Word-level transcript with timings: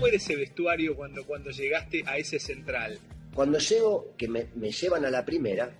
cómo 0.00 0.08
era 0.08 0.16
ese 0.16 0.34
vestuario 0.34 0.96
cuando, 0.96 1.26
cuando 1.26 1.50
llegaste 1.50 2.02
a 2.06 2.16
ese 2.16 2.38
central? 2.38 2.98
Cuando 3.34 3.58
llego, 3.58 4.14
que 4.16 4.28
me, 4.28 4.46
llevan 4.72 5.04
a 5.04 5.10
la 5.10 5.26
primera, 5.26 5.70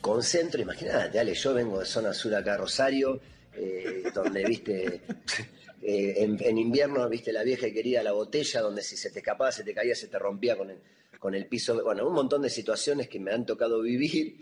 concentro, 0.00 0.62
imagínate, 0.62 1.18
dale, 1.18 1.34
yo 1.34 1.54
vengo 1.54 1.80
de 1.80 1.86
zona 1.86 2.14
sur 2.14 2.32
acá, 2.36 2.56
Rosario, 2.56 3.20
eh, 3.52 4.04
donde, 4.14 4.44
viste, 4.44 5.00
eh, 5.82 6.14
en, 6.18 6.56
invierno, 6.56 7.08
viste, 7.08 7.32
la 7.32 7.42
vieja 7.42 7.66
y 7.66 7.72
querida 7.72 8.00
la 8.04 8.12
botella, 8.12 8.60
donde 8.60 8.80
si 8.80 8.96
se 8.96 9.10
te 9.10 9.18
escapaba, 9.18 9.50
se 9.50 9.64
te 9.64 9.74
caía, 9.74 9.96
se 9.96 10.06
te 10.06 10.16
rompía 10.16 10.56
con 10.56 10.70
el, 10.70 10.78
con 11.18 11.34
el 11.34 11.46
piso. 11.46 11.82
Bueno, 11.82 12.06
un 12.06 12.14
montón 12.14 12.42
de 12.42 12.50
situaciones 12.50 13.08
que 13.08 13.18
me 13.18 13.32
han 13.32 13.44
tocado 13.44 13.82
vivir, 13.82 14.36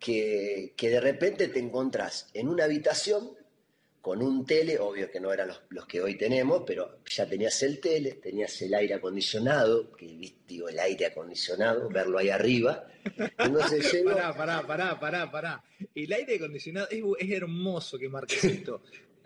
que, 0.00 0.74
que 0.76 0.90
de 0.90 1.00
repente 1.00 1.46
te 1.46 1.60
encontrás 1.60 2.28
en 2.34 2.48
una 2.48 2.64
habitación 2.64 3.30
con 4.02 4.20
un 4.20 4.44
tele, 4.44 4.80
obvio 4.80 5.08
que 5.08 5.20
no 5.20 5.32
eran 5.32 5.52
los, 5.70 5.86
que 5.86 6.00
hoy 6.00 6.16
tenemos, 6.16 6.64
pero 6.66 6.98
ya 7.08 7.24
tenías 7.24 7.62
el 7.62 7.78
tele, 7.78 8.14
tenías 8.14 8.60
el 8.60 8.74
aire 8.74 8.94
acondicionado, 8.94 9.92
que 9.92 10.34
digo, 10.44 10.68
el 10.68 10.80
aire 10.80 11.06
acondicionado, 11.06 11.88
verlo 11.88 12.18
ahí 12.18 12.28
arriba. 12.28 12.84
Entonces 13.38 13.92
llego... 13.92 14.10
Pará, 14.10 14.34
pará, 14.36 14.66
pará, 14.66 14.98
pará, 14.98 15.30
pará. 15.30 15.64
El 15.94 16.12
aire 16.12 16.34
acondicionado 16.34 16.88
es, 16.90 17.30
hermoso 17.30 17.96
que 17.96 18.08
marques 18.08 18.42
esto. 18.42 18.82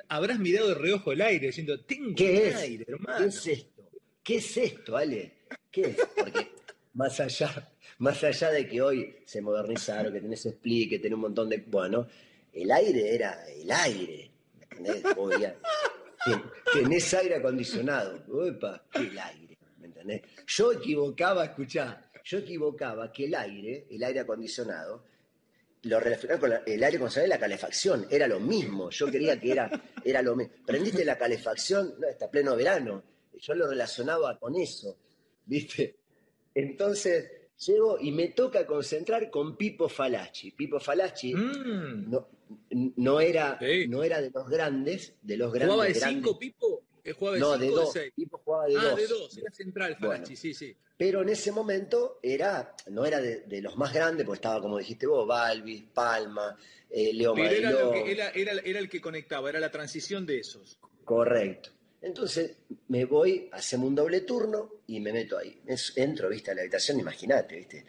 Habrás 0.09 0.39
mirado 0.39 0.69
de 0.69 0.75
reojo 0.75 1.11
el 1.11 1.23
aire 1.23 1.47
diciendo, 1.47 1.81
tengo 1.81 2.15
¿Qué 2.15 2.53
aire, 2.55 2.85
hermano. 2.87 3.19
¿Qué 3.19 3.27
es 3.29 3.47
esto? 3.47 3.91
¿Qué 4.23 4.37
es 4.37 4.57
esto, 4.59 4.97
Ale? 4.99 5.33
¿Qué 5.71 5.81
es? 5.87 5.97
Porque 6.15 6.51
más 6.93 7.19
allá, 7.19 7.73
más 7.97 8.23
allá 8.23 8.51
de 8.51 8.69
que 8.69 8.83
hoy 8.83 9.17
se 9.25 9.41
modernizaron, 9.41 10.13
que 10.13 10.21
tenés 10.21 10.45
split, 10.45 10.91
que 10.91 10.99
tenés 10.99 11.15
un 11.15 11.23
montón 11.23 11.49
de... 11.49 11.65
Bueno, 11.67 12.07
el 12.53 12.71
aire 12.71 13.15
era 13.15 13.43
el 13.49 13.71
aire 13.71 14.36
¿entendés? 14.79 15.03
tenés 16.73 17.15
aire 17.15 17.37
acondicionado. 17.37 18.25
Opa, 18.29 18.85
el 18.95 19.19
aire, 19.19 19.59
¿me 19.79 19.87
entendés? 19.87 20.23
Yo 20.47 20.73
equivocaba, 20.73 21.45
escuchá, 21.45 22.11
yo 22.25 22.39
equivocaba 22.39 23.13
que 23.13 23.27
el 23.27 23.35
aire, 23.35 23.87
el 23.91 24.03
aire 24.03 24.21
acondicionado, 24.21 25.05
lo 25.83 26.01
relacionaba 26.01 26.41
con 26.41 26.53
el 26.53 26.85
aire 26.85 26.97
acondicionado 26.97 27.27
y 27.27 27.31
la 27.31 27.39
calefacción, 27.39 28.07
era 28.11 28.27
lo 28.27 28.41
mismo. 28.41 28.91
Yo 28.91 29.11
quería 29.11 29.39
que 29.39 29.53
era, 29.53 29.71
era 30.05 30.23
lo 30.23 30.35
mismo. 30.35 30.53
Prendiste 30.67 31.05
la 31.05 31.17
calefacción, 31.17 31.95
no, 31.99 32.09
está 32.09 32.31
pleno 32.31 32.57
verano. 32.57 33.03
Yo 33.39 33.55
lo 33.55 33.69
relacionaba 33.69 34.39
con 34.39 34.57
eso, 34.57 34.97
¿viste? 35.45 35.97
Entonces, 36.55 37.31
llego 37.59 37.99
y 38.01 38.11
me 38.13 38.29
toca 38.29 38.67
concentrar 38.67 39.31
con 39.31 39.57
Pipo 39.57 39.89
Falacci. 39.89 40.53
Pipo 40.53 40.81
Falacci 40.81 41.35
mm. 41.35 42.11
no, 42.11 42.29
no, 42.71 43.21
era, 43.21 43.59
no 43.89 44.03
era 44.03 44.21
de 44.21 44.31
los 44.31 44.49
grandes, 44.49 45.15
de 45.23 45.37
los 45.37 45.53
grandes. 45.53 45.75
¿Jugaba 45.75 45.89
de 45.89 45.95
cinco, 45.95 46.39
Pipo? 46.39 46.83
Eh, 47.05 47.15
no, 47.39 47.57
de 47.57 47.69
dos. 47.69 47.97
Pipo 48.15 48.39
jugaba 48.45 48.67
de 48.67 48.77
ah, 48.77 48.83
dos. 48.83 48.97
de 48.97 49.07
dos, 49.07 49.39
era 49.39 49.51
central 49.51 49.97
Falacci, 49.97 50.37
sí, 50.37 50.55
sí. 50.55 50.77
Pero 50.97 51.23
en 51.23 51.29
ese 51.29 51.53
momento 51.53 52.19
era, 52.23 52.75
no 52.89 53.05
era 53.05 53.21
de, 53.21 53.61
los 53.61 53.77
más 53.77 53.93
grandes, 53.93 54.25
porque 54.25 54.39
estaba, 54.39 54.61
como 54.61 54.79
dijiste 54.79 55.07
vos, 55.07 55.27
Balvis, 55.27 55.85
Palma, 55.93 56.57
eh, 56.91 57.13
Leo 57.13 57.35
Pero 57.35 57.95
era, 57.95 58.31
era, 58.31 58.53
era 58.53 58.79
el 58.79 58.89
que 58.89 59.01
conectaba, 59.01 59.51
era 59.51 59.61
la 59.61 59.71
transición 59.71 60.25
de 60.25 60.39
esos. 60.39 60.79
Correcto. 61.05 61.71
Entonces 62.03 62.57
me 62.89 63.05
voy, 63.05 63.49
hacemos 63.53 63.89
un 63.89 63.95
doble 63.95 64.21
turno 64.21 64.71
y 64.87 65.01
me 65.01 65.13
meto 65.13 65.39
ahí. 65.39 65.61
Entro, 65.97 66.29
viste, 66.29 66.51
a 66.51 66.55
la 66.55 66.61
habitación, 66.61 67.01
imagínate, 67.01 67.57
viste. 67.57 67.85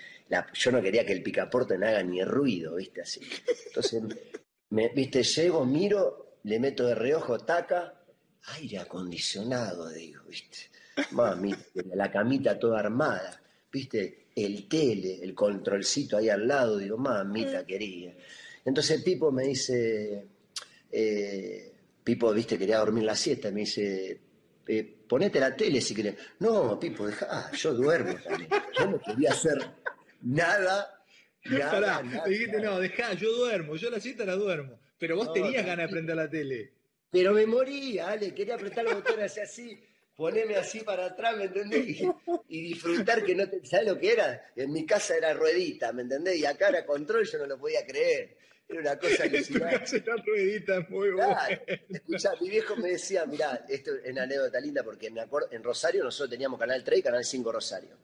yo 0.53 0.71
no 0.71 0.81
quería 0.81 1.05
que 1.05 1.13
el 1.13 1.21
picaporte 1.21 1.77
no 1.77 1.87
haga 1.87 2.03
ni 2.03 2.23
ruido, 2.23 2.75
viste, 2.75 3.01
así. 3.01 3.21
Entonces, 3.67 4.01
me, 4.69 4.89
viste, 4.89 5.23
llego, 5.23 5.65
miro, 5.65 6.39
le 6.43 6.59
meto 6.59 6.85
de 6.85 6.95
reojo, 6.95 7.39
taca, 7.39 7.93
aire 8.55 8.79
acondicionado, 8.79 9.89
digo, 9.89 10.23
viste. 10.27 10.57
Mami, 11.11 11.53
la 11.93 12.11
camita 12.11 12.57
toda 12.57 12.79
armada, 12.79 13.41
viste, 13.71 14.27
el 14.35 14.67
tele, 14.67 15.19
el 15.21 15.33
controlcito 15.33 16.17
ahí 16.17 16.29
al 16.29 16.47
lado, 16.47 16.77
digo, 16.77 16.97
mamita 16.97 17.65
quería. 17.65 18.15
Entonces 18.65 18.97
el 18.97 19.03
tipo 19.03 19.31
me 19.31 19.43
dice, 19.43 20.27
eh, 20.91 21.73
Pipo, 22.03 22.33
viste, 22.33 22.57
quería 22.57 22.79
dormir 22.79 23.03
la 23.03 23.15
siesta, 23.15 23.51
me 23.51 23.61
dice, 23.61 24.19
eh, 24.67 24.95
ponete 25.07 25.39
la 25.39 25.55
tele 25.55 25.81
si 25.81 25.93
querés. 25.93 26.15
No, 26.39 26.79
Pipo, 26.79 27.05
deja, 27.05 27.27
ah, 27.29 27.51
yo 27.53 27.73
duermo 27.73 28.15
también. 28.23 28.49
Yo 28.77 28.87
no 28.87 28.99
quería 28.99 29.31
hacer 29.31 29.57
nada. 30.21 30.96
Nada, 31.49 32.03
dijiste, 32.27 32.59
no, 32.61 32.79
dejá, 32.79 33.13
yo 33.13 33.31
duermo, 33.31 33.75
yo 33.75 33.89
la 33.89 33.99
siesta 33.99 34.25
la 34.25 34.35
duermo. 34.35 34.79
Pero 34.97 35.15
vos 35.15 35.33
tenías 35.33 35.65
ganas 35.65 35.87
de 35.87 35.91
prender 35.91 36.15
la 36.15 36.29
tele. 36.29 36.71
Pero 37.11 37.33
me 37.33 37.45
moría, 37.45 38.09
Ale, 38.09 38.33
quería 38.33 38.55
apretar 38.55 38.83
los 38.83 38.95
botones 38.95 39.37
así, 39.37 39.79
ponerme 40.15 40.55
así 40.55 40.81
para 40.81 41.05
atrás, 41.05 41.37
¿me 41.37 41.45
entendés? 41.45 42.01
Y, 42.49 42.61
disfrutar 42.61 43.23
que 43.23 43.35
no 43.35 43.47
te. 43.47 43.65
¿Sabes 43.65 43.87
lo 43.87 43.99
que 43.99 44.11
era? 44.11 44.51
En 44.55 44.71
mi 44.73 44.85
casa 44.85 45.15
era 45.15 45.33
ruedita, 45.33 45.93
¿me 45.93 46.01
entendés? 46.01 46.37
Y 46.37 46.45
acá 46.45 46.69
era 46.69 46.85
control, 46.85 47.25
yo 47.25 47.37
no 47.37 47.45
lo 47.45 47.57
podía 47.57 47.85
creer. 47.85 48.35
Era 48.67 48.81
una 48.81 48.99
cosa 48.99 49.29
que 49.29 49.43
se 49.43 50.03
ruedita 50.25 50.85
muy 50.89 51.11
buena. 51.11 51.47
Escuchá, 51.89 52.31
mi 52.41 52.49
viejo 52.49 52.75
me 52.75 52.89
decía, 52.89 53.25
mirá, 53.25 53.65
esto 53.69 53.95
es 53.95 54.11
una 54.11 54.23
anécdota 54.23 54.59
linda 54.59 54.83
porque 54.83 55.09
me 55.09 55.21
acuerdo, 55.21 55.49
en 55.51 55.63
Rosario 55.63 56.03
nosotros 56.03 56.31
teníamos 56.31 56.59
Canal 56.59 56.83
3 56.83 56.99
y 56.99 57.03
Canal 57.03 57.23
5 57.23 57.51
Rosario. 57.51 57.97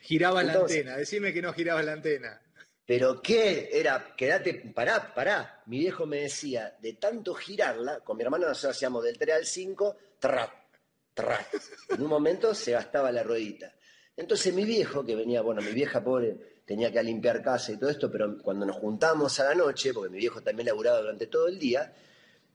Giraba 0.00 0.42
la 0.42 0.54
antena, 0.54 0.96
decime 0.96 1.32
que 1.32 1.42
no 1.42 1.52
giraba 1.52 1.82
la 1.82 1.92
antena. 1.92 2.40
¿Pero 2.90 3.22
qué? 3.22 3.68
Era, 3.72 4.16
quédate, 4.16 4.52
pará, 4.74 5.14
pará. 5.14 5.62
Mi 5.66 5.78
viejo 5.78 6.06
me 6.06 6.22
decía, 6.22 6.76
de 6.82 6.94
tanto 6.94 7.34
girarla, 7.34 8.00
con 8.00 8.16
mi 8.16 8.24
hermano 8.24 8.48
nosotros 8.48 8.76
hacíamos 8.76 9.04
del 9.04 9.16
3 9.16 9.36
al 9.36 9.46
5, 9.46 9.96
tra, 10.18 10.52
tra. 11.14 11.38
En 11.88 12.02
un 12.02 12.08
momento 12.08 12.52
se 12.52 12.72
gastaba 12.72 13.12
la 13.12 13.22
ruedita. 13.22 13.72
Entonces 14.16 14.52
mi 14.52 14.64
viejo, 14.64 15.06
que 15.06 15.14
venía, 15.14 15.40
bueno, 15.40 15.62
mi 15.62 15.70
vieja 15.70 16.02
pobre, 16.02 16.62
tenía 16.64 16.90
que 16.90 17.00
limpiar 17.04 17.40
casa 17.44 17.70
y 17.70 17.76
todo 17.76 17.90
esto, 17.90 18.10
pero 18.10 18.36
cuando 18.42 18.66
nos 18.66 18.74
juntamos 18.78 19.38
a 19.38 19.44
la 19.44 19.54
noche, 19.54 19.94
porque 19.94 20.10
mi 20.10 20.18
viejo 20.18 20.42
también 20.42 20.66
laburaba 20.66 20.98
durante 20.98 21.28
todo 21.28 21.46
el 21.46 21.60
día, 21.60 21.94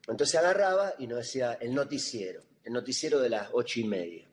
entonces 0.06 0.36
agarraba 0.36 0.96
y 1.00 1.08
nos 1.08 1.20
decía 1.20 1.58
el 1.62 1.74
noticiero, 1.74 2.42
el 2.62 2.74
noticiero 2.74 3.22
de 3.22 3.30
las 3.30 3.48
ocho 3.54 3.80
y 3.80 3.86
media. 3.86 4.28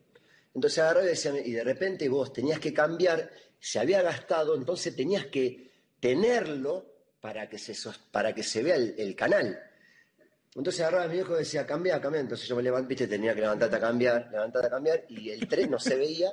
Entonces 0.53 0.79
agarraba 0.79 1.05
y 1.05 1.09
decía, 1.11 1.31
y 1.39 1.53
de 1.53 1.63
repente 1.63 2.09
vos 2.09 2.33
tenías 2.33 2.59
que 2.59 2.73
cambiar, 2.73 3.31
se 3.57 3.79
había 3.79 4.01
gastado, 4.01 4.57
entonces 4.57 4.93
tenías 4.93 5.27
que 5.27 5.71
tenerlo 6.03 6.85
para 7.21 7.47
que 7.47 7.57
se, 7.57 7.73
para 8.11 8.35
que 8.35 8.43
se 8.43 8.61
vea 8.61 8.75
el, 8.75 9.15
canal. 9.15 9.57
Entonces 10.53 10.81
agarraba 10.81 11.05
a 11.05 11.07
mi 11.07 11.13
viejo 11.13 11.35
y 11.35 11.39
decía, 11.39 11.65
cambia, 11.65 12.01
cambia. 12.01 12.19
Entonces 12.19 12.45
yo 12.45 12.57
me 12.57 12.61
levanté, 12.61 12.89
viste, 12.89 13.07
tenía 13.07 13.33
que 13.33 13.39
levantarte 13.39 13.77
a 13.77 13.79
cambiar, 13.79 14.27
levantarte 14.29 14.67
a 14.67 14.69
cambiar, 14.69 15.05
y 15.07 15.29
el 15.29 15.47
tren 15.47 15.71
no 15.71 15.79
se 15.79 15.95
veía. 15.95 16.29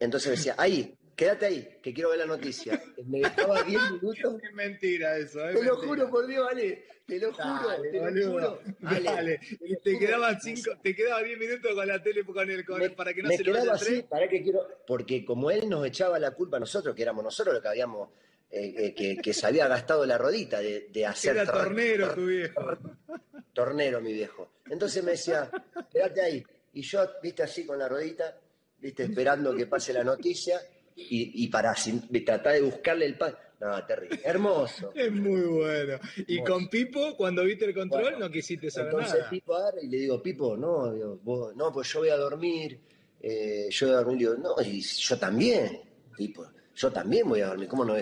Entonces 0.00 0.32
decía, 0.32 0.56
ahí, 0.58 0.92
quédate 1.14 1.46
ahí, 1.46 1.78
que 1.80 1.94
quiero 1.94 2.10
ver 2.10 2.18
la 2.18 2.26
noticia. 2.26 2.82
Me 3.06 3.20
dejaba 3.20 3.62
10 3.62 3.92
minutos. 3.92 4.42
Es 4.42 4.52
mentira 4.52 5.16
eso. 5.16 5.38
te 5.38 5.62
lo 5.62 5.76
juro 5.76 6.10
por 6.10 6.26
Dios, 6.26 6.44
vale. 6.44 6.84
Te 7.06 7.20
lo 7.20 7.32
juro, 7.32 7.82
te 7.82 8.10
lo 8.10 8.32
juro. 8.32 8.60
Dale. 8.80 9.38
Y 9.60 9.76
te 9.76 9.92
te 9.92 9.98
quedaba 10.96 11.22
10 11.22 11.38
minutos 11.38 11.72
con 11.76 11.86
la 11.86 12.02
tele 12.02 12.24
con 12.24 12.50
el, 12.50 12.64
con, 12.64 12.80
para 12.96 13.14
que 13.14 13.22
no 13.22 13.30
se 13.30 13.44
lo 13.44 13.52
vaya 13.52 13.72
así, 13.72 14.02
para 14.02 14.26
que 14.28 14.42
quiero, 14.42 14.66
porque 14.84 15.24
como 15.24 15.52
él 15.52 15.68
nos 15.68 15.86
echaba 15.86 16.18
la 16.18 16.32
culpa 16.32 16.56
a 16.56 16.60
nosotros, 16.60 16.92
que 16.96 17.02
éramos 17.02 17.22
nosotros 17.22 17.54
los 17.54 17.62
que 17.62 17.68
habíamos 17.68 18.08
eh, 18.50 18.94
que, 18.94 19.16
que, 19.16 19.34
se 19.34 19.46
había 19.46 19.68
gastado 19.68 20.06
la 20.06 20.16
rodita 20.16 20.60
de, 20.60 20.88
de 20.90 21.06
hacer. 21.06 21.36
Era 21.36 21.52
tornero 21.52 22.14
tu 22.14 22.26
viejo. 22.26 22.78
Tornero 23.52 24.00
mi 24.00 24.12
viejo. 24.12 24.50
Entonces 24.70 25.02
me 25.02 25.12
decía, 25.12 25.50
quédate 25.90 26.20
ahí. 26.20 26.44
Y 26.74 26.82
yo, 26.82 27.00
viste, 27.22 27.42
así 27.42 27.64
con 27.64 27.78
la 27.78 27.88
rodita, 27.88 28.38
viste, 28.78 29.04
esperando 29.04 29.54
que 29.54 29.66
pase 29.66 29.92
la 29.92 30.04
noticia 30.04 30.60
y, 30.94 31.48
para 31.48 31.74
tratar 32.24 32.54
de 32.54 32.62
buscarle 32.62 33.06
el 33.06 33.16
pan. 33.16 33.36
No, 33.58 33.86
terrible. 33.86 34.20
Hermoso. 34.22 34.92
Es 34.94 35.10
muy 35.10 35.40
bueno. 35.40 35.98
Y 36.26 36.42
con 36.42 36.68
Pipo, 36.68 37.16
cuando 37.16 37.44
viste 37.44 37.64
el 37.64 37.74
control, 37.74 38.18
no 38.18 38.30
quisiste 38.30 38.70
saber 38.70 38.92
entonces 38.92 39.24
Pipo 39.30 39.54
agarra 39.54 39.78
y 39.82 39.88
le 39.88 39.96
digo, 39.98 40.22
Pipo, 40.22 40.56
no, 40.56 40.92
no, 40.92 41.72
pues 41.72 41.90
yo 41.92 42.00
voy 42.00 42.10
a 42.10 42.16
dormir. 42.16 42.78
Eh, 43.20 43.68
yo 43.70 43.86
voy 43.86 43.94
a 43.94 43.98
dormir. 43.98 44.18
Digo, 44.18 44.34
no, 44.34 44.54
y 44.62 44.80
yo 44.82 45.18
también, 45.18 45.80
Pipo. 46.16 46.46
Yo 46.76 46.92
también 46.92 47.28
voy 47.28 47.40
a 47.40 47.48
dormir. 47.48 47.68
¿Cómo 47.68 47.84
no? 47.84 47.96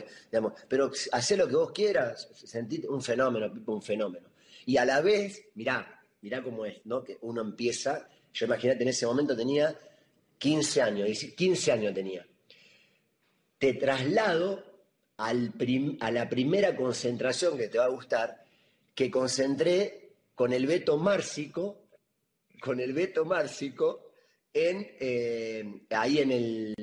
Pero 0.69 0.91
hacé 1.13 1.37
lo 1.37 1.49
que 1.49 1.57
vos 1.57 1.73
quieras. 1.73 2.29
Sentí 2.35 2.85
un 2.87 3.01
fenómeno, 3.01 3.51
un 3.67 3.83
fenómeno. 3.83 4.29
Y 4.67 4.77
a 4.77 4.85
la 4.85 5.01
vez, 5.01 5.47
mirá, 5.55 6.05
mirá 6.21 6.43
cómo 6.43 6.67
es, 6.67 6.85
¿no? 6.85 7.03
Que 7.03 7.17
uno 7.23 7.41
empieza. 7.41 8.09
Yo 8.33 8.47
imagínate, 8.47 8.83
en 8.83 8.89
ese 8.89 9.07
momento 9.07 9.37
tenía 9.37 9.75
15 10.39 10.83
años, 10.83 11.09
15 11.37 11.73
años 11.73 11.95
tenía 11.95 12.27
te 13.65 13.73
traslado 13.73 14.63
a 15.17 15.33
la 15.33 16.29
primera 16.29 16.77
concentración 16.77 17.57
que 17.57 17.69
te 17.69 17.79
va 17.79 17.87
a 17.87 17.89
gustar, 17.89 18.45
que 18.95 19.11
concentré 19.11 20.11
con 20.35 20.53
el 20.53 20.67
Beto 20.67 20.99
Márcico, 20.99 21.87
con 22.61 22.79
el 22.79 22.93
Beto 22.93 23.25
Márcico, 23.25 24.11
en, 24.53 24.87
eh, 25.01 25.81
ahí 25.89 26.19
en 26.19 26.31
el... 26.31 26.75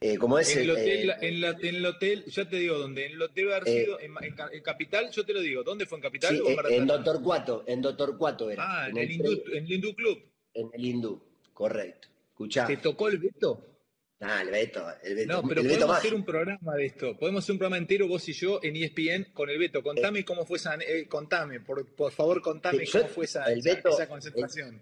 Eh, 0.00 0.16
¿Cómo 0.16 0.38
es? 0.38 0.54
En 0.54 0.62
el, 0.62 0.70
hotel, 0.70 1.14
en, 1.20 1.74
el 1.74 1.84
hotel, 1.86 2.24
ya 2.26 2.48
te 2.48 2.56
digo 2.56 2.78
dónde, 2.78 3.06
en 3.06 3.12
el 3.12 3.22
hotel 3.22 3.52
haber 3.52 3.68
eh, 3.68 3.84
sido, 3.84 3.98
en, 4.00 4.62
Capital, 4.62 5.10
yo 5.10 5.24
te 5.26 5.32
lo 5.32 5.40
digo, 5.40 5.64
¿dónde 5.64 5.86
fue 5.86 5.98
en 5.98 6.02
Capital? 6.02 6.36
Sí, 6.36 6.42
en 6.70 6.86
Doctor 6.86 7.20
Cuato, 7.22 7.64
en 7.66 7.82
Doctor 7.82 8.16
Cuato 8.16 8.48
era. 8.48 8.62
Ah, 8.84 8.88
en, 8.88 8.96
el, 8.96 9.10
Hindú, 9.10 9.94
Club. 9.96 10.22
En 10.54 10.70
el 10.72 10.84
Hindú, 10.84 11.20
correcto, 11.52 12.06
Escuchá. 12.30 12.66
¿Te 12.68 12.76
tocó 12.76 13.08
el 13.08 13.18
Beto? 13.18 13.64
Ah, 14.20 14.42
el 14.42 14.50
Beto, 14.50 14.86
el 15.02 15.14
Beto. 15.16 15.32
No, 15.32 15.48
pero 15.48 15.60
el 15.62 15.66
podemos 15.66 15.88
Beto 15.88 15.92
hacer 15.92 16.14
un 16.14 16.24
programa 16.24 16.74
de 16.76 16.86
esto. 16.86 17.16
Podemos 17.18 17.42
hacer 17.44 17.52
un 17.54 17.58
programa 17.58 17.78
entero, 17.78 18.06
vos 18.06 18.28
y 18.28 18.32
yo, 18.34 18.60
en 18.62 18.76
ESPN 18.76 19.32
con 19.32 19.50
el 19.50 19.58
Beto. 19.58 19.82
Contame 19.82 20.24
cómo 20.24 20.44
fue 20.46 20.58
esa. 20.58 20.76
eh, 20.76 21.06
contame, 21.08 21.58
por, 21.60 21.84
por 21.96 22.12
favor, 22.12 22.40
contame 22.40 22.84
yo- 22.86 23.00
cómo 23.00 23.12
fue 23.12 23.24
esa, 23.24 23.44
el 23.52 23.58
esa- 23.58 23.70
Beto- 23.74 23.90
esa 23.90 24.08
concentración. 24.08 24.80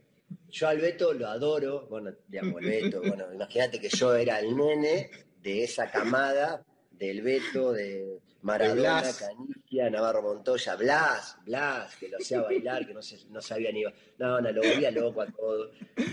Yo 0.59 0.69
al 0.69 0.79
Beto 0.81 1.13
lo 1.13 1.29
adoro, 1.29 1.87
bueno, 1.89 2.13
digamos, 2.27 2.63
el 2.63 2.69
Beto, 2.71 3.01
bueno, 3.03 3.31
imagínate 3.35 3.79
que 3.79 3.91
yo 3.91 4.15
era 4.15 4.39
el 4.41 4.57
nene 4.57 5.11
de 5.43 5.65
esa 5.65 5.91
camada 5.91 6.65
del 6.93 7.21
Beto, 7.21 7.73
de 7.73 8.21
Maradona, 8.41 9.01
Blas. 9.03 9.19
Canigia, 9.19 9.91
Navarro 9.91 10.23
Montoya, 10.23 10.77
Blas, 10.77 11.37
Blas, 11.45 11.95
que 11.97 12.09
lo 12.09 12.17
hacía 12.17 12.41
bailar, 12.41 12.87
que 12.87 12.95
no, 12.95 13.03
se, 13.03 13.19
no 13.29 13.43
sabía 13.43 13.71
ni... 13.71 13.83
No, 14.17 14.41
no, 14.41 14.51
lo 14.51 14.63
volvía 14.63 14.91
loco 14.91 15.21
a 15.21 15.27
todo. 15.27 15.73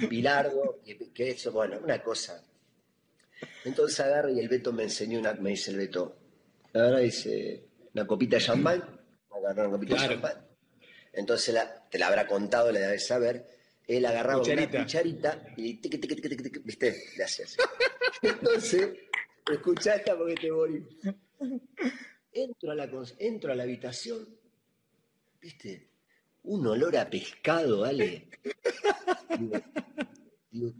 Bilardo, 0.10 0.80
que, 0.84 0.98
que 1.14 1.30
eso, 1.30 1.54
bueno, 1.54 1.80
una 1.82 2.04
cosa. 2.04 2.44
Entonces 3.64 3.98
agarra 4.02 4.30
y 4.32 4.40
el 4.40 4.50
Beto 4.50 4.74
me 4.74 4.84
enseñó 4.84 5.20
una, 5.20 5.34
me 5.36 5.52
dice 5.52 5.72
el 5.72 5.78
Beto, 5.78 6.18
ahora 6.74 7.00
dice, 7.00 7.64
una 7.94 8.06
copita 8.06 8.36
de 8.38 8.42
champán, 8.44 8.84
agarró 9.32 9.64
una 9.70 9.72
copita 9.78 9.96
Claro. 9.96 10.10
de 10.10 10.16
champán. 10.22 10.48
Entonces 11.14 11.54
la- 11.54 11.88
te 11.90 11.98
la 11.98 12.08
habrá 12.08 12.28
contado, 12.28 12.72
la 12.74 12.80
debes 12.82 13.08
saber. 13.08 13.53
Él 13.88 14.06
agarraba 14.06 14.40
Cucharita. 14.40 14.78
una 14.78 14.86
cucharita 14.86 15.54
y 15.58 15.74
tiqui, 15.76 16.60
¿viste? 16.64 16.96
Le 17.18 17.24
así. 17.24 17.44
Entonces, 18.22 18.90
escuchá 19.52 19.96
esta 19.96 20.18
porque 20.18 20.36
te 20.36 20.52
morí. 20.52 20.84
Entro 22.32 22.72
a 22.72 22.76
la, 22.76 22.90
entro 23.20 23.52
a 23.52 23.56
la 23.56 23.64
habitación, 23.64 24.28
¿viste? 25.42 25.88
Un 26.44 26.66
olor 26.68 26.98
a 26.98 27.10
pescado, 27.10 27.84
Ale. 27.84 28.28
Digo, 29.38 29.58
digo, 30.52 30.74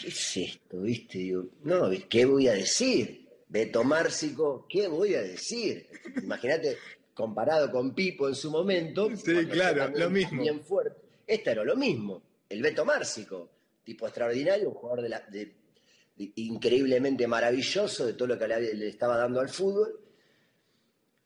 ¿qué 0.00 0.08
es 0.08 0.36
esto? 0.36 0.80
¿Viste? 0.80 1.18
Digo, 1.18 1.46
no, 1.62 1.90
¿qué 2.08 2.24
voy 2.24 2.48
a 2.48 2.52
decir? 2.52 3.28
Beto 3.48 3.84
Márcico, 3.84 4.66
¿qué 4.68 4.88
voy 4.88 5.14
a 5.14 5.22
decir? 5.22 5.88
Imagínate, 6.22 6.76
comparado 7.14 7.70
con 7.70 7.94
Pipo 7.94 8.28
en 8.28 8.34
su 8.34 8.50
momento. 8.50 9.14
Sí, 9.16 9.46
claro, 9.46 9.92
lo 9.96 10.10
mismo. 10.10 10.42
Bien 10.42 10.60
fuerte. 10.60 11.00
Esta 11.26 11.52
era 11.52 11.64
lo 11.64 11.76
mismo. 11.76 12.22
El 12.54 12.62
Beto 12.62 12.84
Márcico, 12.84 13.50
tipo 13.84 14.06
extraordinario, 14.06 14.68
un 14.68 14.74
jugador 14.74 15.02
de 15.02 15.08
la- 15.08 15.20
de- 15.28 15.52
de- 16.16 16.32
increíblemente 16.36 17.26
maravilloso 17.26 18.06
de 18.06 18.14
todo 18.14 18.28
lo 18.28 18.38
que 18.38 18.46
le, 18.48 18.74
le 18.74 18.88
estaba 18.88 19.16
dando 19.18 19.40
al 19.40 19.48
fútbol. 19.48 20.00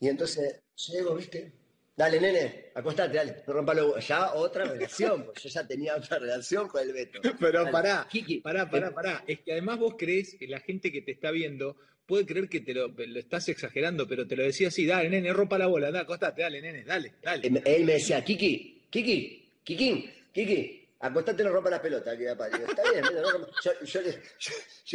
Y 0.00 0.08
entonces 0.08 0.60
llego, 0.90 1.14
¿viste? 1.14 1.52
Dale, 1.96 2.20
nene, 2.20 2.66
acostate, 2.74 3.16
dale, 3.16 3.36
no 3.46 3.52
rompa 3.52 3.74
los. 3.74 4.06
Ya 4.06 4.32
otra 4.34 4.64
relación, 4.64 5.24
porque 5.24 5.40
yo 5.42 5.48
ya 5.48 5.66
tenía 5.66 5.96
otra 5.96 6.18
relación 6.20 6.68
con 6.68 6.80
el 6.82 6.92
Beto. 6.92 7.20
Pero 7.40 7.60
Dale, 7.60 7.72
pará, 7.72 8.06
Kiki, 8.08 8.38
pará, 8.40 8.70
pará, 8.70 8.94
pará. 8.94 9.24
Es 9.26 9.40
que 9.40 9.52
además 9.52 9.78
vos 9.80 9.94
crees 9.98 10.36
que 10.36 10.46
la 10.46 10.60
gente 10.60 10.92
que 10.92 11.02
te 11.02 11.10
está 11.12 11.32
viendo 11.32 11.76
puede 12.06 12.24
creer 12.24 12.48
que 12.48 12.60
te 12.60 12.72
lo, 12.72 12.88
lo 12.88 13.18
estás 13.18 13.48
exagerando, 13.50 14.06
pero 14.08 14.26
te 14.26 14.34
lo 14.36 14.42
decía 14.44 14.68
así, 14.68 14.86
dale, 14.86 15.10
nene, 15.10 15.30
rompa 15.32 15.58
la 15.58 15.66
bola, 15.66 15.88
anda, 15.88 16.00
acostate, 16.00 16.40
dale, 16.40 16.62
nene, 16.62 16.84
dale, 16.84 17.14
dale. 17.22 17.46
Él 17.66 17.84
me 17.84 17.92
decía, 17.94 18.24
Kiki, 18.24 18.86
Kiki, 18.88 19.50
Kikín, 19.64 20.10
Kiki, 20.32 20.77
acostate 21.00 21.44
no 21.44 21.50
rompa 21.50 21.70
las 21.70 21.80
pelotas. 21.80 22.16
Que, 22.16 22.26
papá. 22.26 22.48
Digo, 22.48 22.66
está 22.68 22.82
bien, 22.90 23.02
Beto, 23.02 23.22
no 23.22 23.30
rompa". 23.30 23.48
yo, 23.64 23.72
yo 23.82 24.00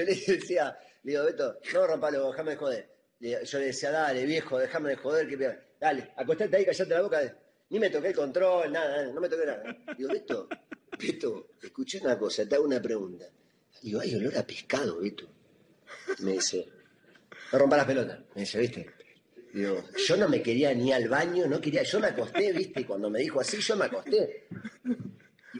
le, 0.05 0.15
decía, 0.15 0.77
le 1.03 1.11
digo, 1.11 1.23
Beto, 1.25 1.59
no 1.73 1.87
rompa 1.87 2.09
huevos, 2.09 2.31
déjame 2.31 2.51
de 2.51 2.57
joder. 2.57 2.89
Yo 3.19 3.59
le 3.59 3.65
decía, 3.65 3.91
dale, 3.91 4.25
viejo, 4.25 4.59
déjame 4.59 4.89
de 4.89 4.95
joder, 4.97 5.27
que 5.27 5.57
dale, 5.79 6.11
acostate 6.15 6.57
ahí, 6.57 6.65
callate 6.65 6.93
la 6.93 7.01
boca. 7.01 7.37
Ni 7.69 7.79
me 7.79 7.89
toqué 7.89 8.09
el 8.09 8.15
control, 8.15 8.71
nada, 8.71 8.97
nada, 8.97 9.13
no 9.13 9.21
me 9.21 9.29
toqué 9.29 9.45
nada. 9.45 9.63
Digo, 9.97 10.09
Beto, 10.09 10.49
Beto, 10.99 11.49
escuché 11.61 11.99
una 12.01 12.17
cosa, 12.17 12.47
te 12.47 12.55
hago 12.55 12.65
una 12.65 12.81
pregunta. 12.81 13.25
Digo, 13.81 13.99
hay 14.01 14.15
olor 14.15 14.37
a 14.37 14.45
pescado, 14.45 14.99
Beto. 14.99 15.27
Me 16.19 16.33
dice, 16.33 16.67
no 17.51 17.59
rompa 17.59 17.77
las 17.77 17.85
pelotas. 17.85 18.19
Me 18.35 18.41
dice, 18.41 18.59
¿viste? 18.59 18.89
Digo, 19.53 19.83
yo 19.95 20.17
no 20.17 20.27
me 20.27 20.41
quería 20.41 20.73
ni 20.73 20.91
al 20.91 21.07
baño, 21.07 21.45
no 21.47 21.61
quería, 21.61 21.83
yo 21.83 21.99
me 21.99 22.07
acosté, 22.07 22.51
¿viste? 22.51 22.85
Cuando 22.85 23.09
me 23.09 23.19
dijo 23.19 23.39
así, 23.39 23.57
yo 23.59 23.75
me 23.77 23.85
acosté. 23.85 24.47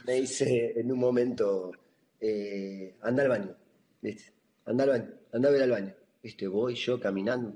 Me 0.04 0.14
dice 0.14 0.72
en 0.78 0.92
un 0.92 0.98
momento, 0.98 1.72
eh, 2.20 2.96
anda 3.02 3.22
al 3.22 3.28
baño, 3.28 3.56
¿viste? 4.02 4.32
Anda 4.66 4.84
al 4.84 4.90
baño, 4.90 5.10
anda 5.32 5.48
a 5.48 5.52
ver 5.52 5.62
al 5.62 5.70
baño. 5.70 5.94
¿Viste? 6.22 6.46
Voy 6.48 6.74
yo 6.74 6.98
caminando, 7.00 7.54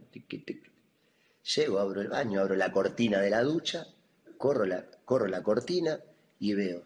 llego, 1.55 1.79
abro 1.79 2.01
el 2.03 2.09
baño, 2.09 2.41
abro 2.41 2.55
la 2.55 2.71
cortina 2.73 3.21
de 3.21 3.31
la 3.31 3.43
ducha, 3.43 3.87
corro 4.37 4.65
la, 4.67 4.85
corro 5.05 5.27
la 5.27 5.43
cortina 5.43 5.99
y 6.39 6.53
veo 6.55 6.83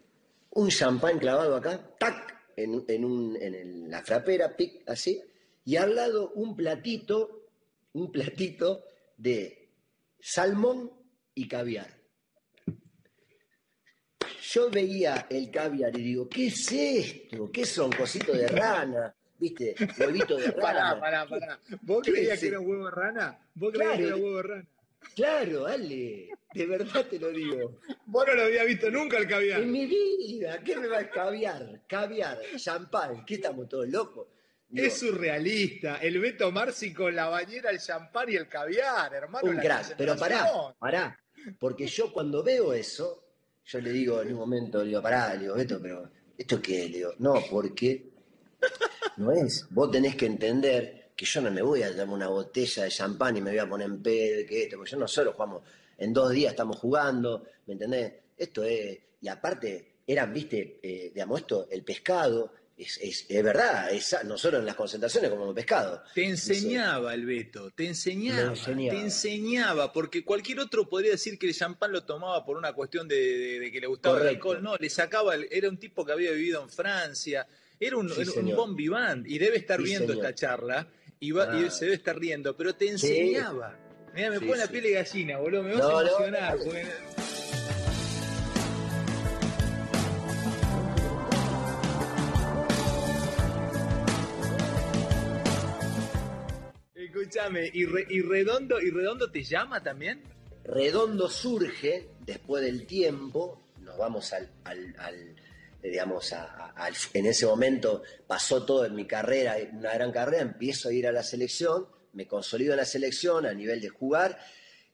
un 0.54 0.68
champán 0.68 1.18
clavado 1.18 1.56
acá, 1.56 1.94
tac, 1.98 2.52
en, 2.56 2.84
en, 2.86 3.04
un, 3.04 3.36
en 3.40 3.54
el- 3.54 3.90
la 3.90 4.02
frapera, 4.02 4.54
pic, 4.56 4.82
así, 4.86 5.20
y 5.64 5.76
al 5.76 5.94
lado 5.96 6.30
un 6.34 6.54
platito, 6.54 7.48
un 7.94 8.12
platito 8.12 8.84
de 9.16 9.70
salmón 10.20 10.90
y 11.34 11.48
caviar. 11.48 12.01
Yo 14.52 14.69
veía 14.70 15.26
el 15.31 15.50
caviar 15.50 15.96
y 15.96 16.02
digo, 16.02 16.28
¿qué 16.28 16.46
es 16.49 16.70
esto? 16.72 17.50
¿Qué 17.50 17.64
son? 17.64 17.90
Cositos 17.93 18.37
de 18.37 18.49
rana, 18.49 19.14
¿viste? 19.38 19.75
Huevito 19.99 20.37
de 20.37 20.46
rana. 20.50 20.60
Pará, 20.62 21.00
pará, 21.00 21.26
pará. 21.28 21.60
¿Vos 21.82 22.02
¿Qué 22.02 22.12
creías 22.12 22.38
que 22.38 22.49
era 22.49 22.60
huevo 22.60 22.84
de 22.87 22.90
rana? 22.90 23.38
¿Vos 23.54 23.72
creías 23.72 23.93
que 23.96 24.02
Claro. 24.02 24.16
era 24.16 24.25
huevo 24.25 24.37
de 24.37 24.43
rana? 24.43 24.66
Claro, 25.16 25.66
Ale, 25.66 26.28
de 26.54 26.66
verdad 26.66 27.06
te 27.06 27.19
lo 27.19 27.31
digo. 27.31 27.78
Vos 28.06 28.25
no 28.26 28.34
lo 28.34 28.43
habías 28.43 28.66
visto 28.66 28.90
nunca 28.90 29.19
el 29.19 29.26
caviar. 29.26 29.60
En 29.60 29.72
mi 29.72 29.87
vida, 29.87 30.60
¿qué 30.62 30.76
me 30.76 30.87
va 30.87 30.98
a 30.98 31.10
caviar? 31.10 31.81
Caviar, 31.88 32.38
champán, 32.56 33.25
¿qué 33.25 33.34
estamos 33.34 33.69
todos 33.69 33.88
locos? 33.88 34.28
Digo, 34.69 34.87
Es 34.87 34.98
surrealista. 34.98 35.96
El 35.96 36.19
Beto 36.20 36.50
Marci 36.52 36.93
con 36.94 37.14
la 37.16 37.28
bañera, 37.28 37.70
el 37.70 37.78
champán 37.81 38.28
y 38.31 38.37
el 38.37 38.48
caviar, 38.48 39.12
hermano. 39.14 39.48
un 39.50 39.56
crack, 39.56 39.94
pero 39.96 40.14
pará, 40.16 40.46
pará. 40.78 41.19
Porque 41.58 41.87
yo 41.87 42.12
cuando 42.12 42.43
veo 42.43 42.72
eso, 42.72 43.21
yo 43.64 43.80
le 43.80 43.92
digo 43.92 44.22
en 44.22 44.32
un 44.32 44.38
momento, 44.38 44.80
le 44.80 44.88
digo, 44.88 45.02
pará, 45.02 45.34
le 45.34 45.42
digo, 45.42 45.54
Beto, 45.54 45.80
pero 45.80 46.10
¿esto 46.36 46.60
qué? 46.60 46.88
Le 46.88 46.98
digo, 46.98 47.14
no, 47.18 47.34
porque 47.50 48.10
no 49.16 49.32
es. 49.32 49.66
Vos 49.70 49.90
tenés 49.90 50.16
que 50.16 50.26
entender 50.26 51.12
que 51.16 51.24
yo 51.24 51.40
no 51.40 51.50
me 51.50 51.62
voy 51.62 51.82
a 51.82 51.90
tomar 51.90 52.14
una 52.14 52.28
botella 52.28 52.84
de 52.84 52.90
champán 52.90 53.36
y 53.36 53.40
me 53.40 53.50
voy 53.50 53.58
a 53.58 53.69
poner 53.69 53.86
en 53.86 54.02
pedo, 54.02 54.46
que 54.46 54.64
esto, 54.64 54.76
porque 54.76 54.92
yo 54.92 54.98
no 54.98 55.08
solo 55.08 55.32
jugamos, 55.32 55.62
en 55.98 56.12
dos 56.12 56.31
días 56.32 56.52
estamos 56.52 56.78
jugando, 56.78 57.44
¿me 57.66 57.74
entendés? 57.74 58.12
Esto 58.36 58.64
es, 58.64 58.98
y 59.20 59.28
aparte, 59.28 59.96
eran, 60.06 60.32
viste, 60.32 60.81
eh, 60.82 61.10
digamos, 61.14 61.40
esto, 61.40 61.69
el 61.70 61.84
pescado, 61.84 62.52
es, 62.82 62.98
es, 63.03 63.27
es 63.29 63.43
verdad, 63.44 63.93
es, 63.93 64.17
nosotros 64.24 64.60
en 64.60 64.67
las 64.67 64.74
concentraciones 64.77 65.31
comemos 65.31 65.55
pescado. 65.55 66.03
Te 66.15 66.24
enseñaba 66.24 67.15
el 67.15 67.24
Beto, 67.27 67.70
te 67.70 67.86
enseñaba, 67.86 68.53
te 68.55 68.98
enseñaba, 69.01 69.93
porque 69.93 70.24
cualquier 70.24 70.60
otro 70.60 70.89
podría 70.89 71.12
decir 71.12 71.39
que 71.39 71.46
el 71.48 71.55
champán 71.55 71.93
lo 71.93 72.05
tomaba 72.05 72.44
por 72.44 72.56
una 72.56 72.72
cuestión 72.72 73.08
de, 73.08 73.17
de- 73.17 73.60
de 73.60 73.72
que 73.72 73.81
le 73.81 73.86
gustaba 73.86 74.20
el 74.20 74.29
alcohol. 74.29 74.62
No, 74.62 74.77
le 74.77 74.91
sacaba, 74.91 75.34
era 75.36 75.69
un 75.69 75.79
tipo 75.79 76.05
que 76.05 76.12
había 76.12 76.32
vivido 76.32 76.62
en 76.62 76.69
Francia, 76.70 77.46
era 77.81 77.96
un, 77.96 78.08
Sí, 78.10 78.20
era 78.22 78.32
un 78.32 78.55
bon 78.56 78.77
vivant 78.77 79.27
y 79.27 79.39
debe 79.39 79.56
estar 79.56 79.79
Sí, 79.79 79.84
viendo 79.84 80.08
señor. 80.12 80.24
esta 80.27 80.34
charla 80.34 80.86
y, 81.20 81.31
va, 81.32 81.58
y 81.60 81.65
Ah. 81.65 81.70
se 81.70 81.84
debe 81.86 81.96
estar 81.96 82.19
riendo, 82.19 82.56
pero 82.56 82.74
te 82.74 82.89
enseñaba. 82.89 83.79
Mira, 84.15 84.31
me 84.31 84.41
pone 84.41 84.56
la 84.58 84.67
piel 84.67 84.82
de 84.82 84.91
gallina, 84.93 85.39
boludo, 85.39 85.62
me 85.62 85.70
vas 85.72 85.81
No, 85.81 85.98
a 85.98 86.03
no, 86.03 86.08
emocionar. 86.08 86.56
no. 86.58 86.65
porque- 86.65 87.21
Escúchame, 97.34 97.70
¿y, 97.72 97.86
Re- 97.86 98.06
y 98.10 98.20
Redondo 98.20 98.79
y 98.79 98.91
Redondo 98.91 99.31
te 99.31 99.43
llama 99.43 99.82
también? 99.82 100.20
Redondo 100.65 101.31
surge 101.31 102.08
después 102.27 102.62
del 102.62 102.86
tiempo, 102.86 103.69
nos 103.81 103.96
vamos 103.96 104.34
al, 104.34 104.51
al- 104.65 104.94
al, 104.98 105.15
eh, 105.82 105.89
digamos, 105.89 106.31
a- 106.34 106.44
a- 106.44 106.70
al- 106.72 106.94
en 107.15 107.24
ese 107.24 107.46
momento 107.46 108.03
pasó 108.27 108.67
todo 108.67 108.84
en 108.84 108.94
mi 108.94 109.06
carrera, 109.06 109.56
una 109.72 109.94
gran 109.94 110.12
carrera, 110.12 110.43
empiezo 110.43 110.91
a 110.91 110.93
ir 110.93 111.06
a 111.06 111.12
la 111.12 111.22
selección, 111.22 111.86
me 112.12 112.27
consolido 112.27 112.72
en 112.74 112.77
la 112.81 112.84
selección 112.84 113.46
a 113.46 113.55
nivel 113.55 113.81
de 113.81 113.89
jugar, 113.89 114.39